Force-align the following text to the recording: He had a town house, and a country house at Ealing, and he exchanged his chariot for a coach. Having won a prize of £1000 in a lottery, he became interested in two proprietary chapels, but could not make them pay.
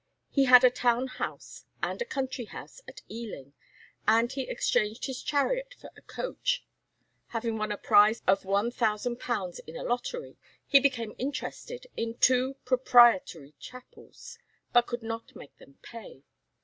He 0.31 0.45
had 0.45 0.63
a 0.63 0.71
town 0.71 1.05
house, 1.05 1.63
and 1.83 2.01
a 2.01 2.05
country 2.05 2.45
house 2.45 2.81
at 2.87 3.03
Ealing, 3.07 3.53
and 4.07 4.31
he 4.31 4.49
exchanged 4.49 5.05
his 5.05 5.21
chariot 5.21 5.75
for 5.79 5.91
a 5.95 6.01
coach. 6.01 6.65
Having 7.27 7.59
won 7.59 7.71
a 7.71 7.77
prize 7.77 8.23
of 8.25 8.41
£1000 8.41 9.59
in 9.67 9.75
a 9.77 9.83
lottery, 9.83 10.37
he 10.65 10.79
became 10.79 11.13
interested 11.19 11.85
in 11.95 12.15
two 12.17 12.55
proprietary 12.65 13.53
chapels, 13.59 14.39
but 14.73 14.87
could 14.87 15.03
not 15.03 15.35
make 15.35 15.55
them 15.59 15.77
pay. 15.83 16.23